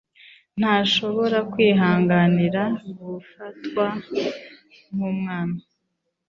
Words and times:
Ntashobora 0.59 1.37
kwihanganira 1.51 2.61
gufatwa 2.99 3.85
nkumwana. 4.93 5.59